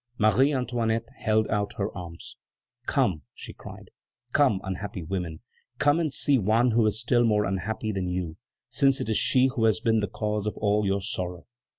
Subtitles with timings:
[0.17, 2.35] Marie Antoinette held out her arms.
[2.87, 3.91] "Come!" she cried;
[4.33, 5.41] "come, unhappy women!
[5.77, 8.37] come and see one who is still more unhappy than you,
[8.67, 11.45] since it is she who has been the cause of all your sorrow!"